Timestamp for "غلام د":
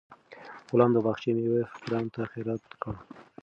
0.71-0.97